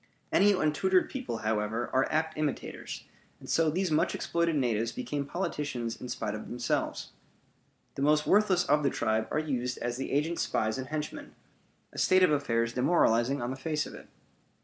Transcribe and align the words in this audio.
Any 0.31 0.53
untutored 0.53 1.11
people, 1.11 1.37
however, 1.45 1.91
are 1.93 2.11
apt 2.11 2.35
imitators, 2.35 3.03
and 3.39 3.47
so 3.47 3.69
these 3.69 3.91
much 3.91 4.15
exploited 4.15 4.55
natives 4.55 4.91
become 4.91 5.27
politicians 5.27 6.01
in 6.01 6.09
spite 6.09 6.33
of 6.33 6.47
themselves. 6.47 7.11
The 7.93 8.01
most 8.01 8.25
worthless 8.25 8.63
of 8.65 8.81
the 8.81 8.89
tribe 8.89 9.27
are 9.29 9.37
used 9.37 9.77
as 9.77 9.97
the 9.97 10.11
agent's 10.11 10.41
spies 10.41 10.79
and 10.79 10.87
henchmen; 10.87 11.35
a 11.93 11.99
state 11.99 12.23
of 12.23 12.31
affairs 12.31 12.73
demoralizing 12.73 13.43
on 13.43 13.51
the 13.51 13.55
face 13.55 13.85
of 13.85 13.93
it. 13.93 14.07